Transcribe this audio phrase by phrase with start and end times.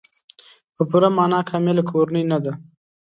[0.75, 2.51] په پوره معنا کامله کورنۍ نه ده.